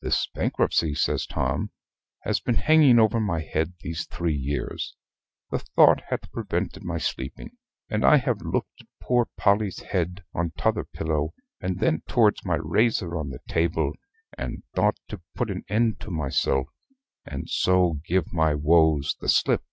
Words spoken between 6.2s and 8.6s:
prevented my sleeping, and I have